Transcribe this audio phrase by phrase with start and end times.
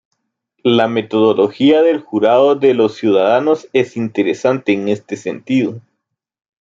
[0.63, 5.79] La metodología del jurado de los ciudadanos es interesante en este sentido.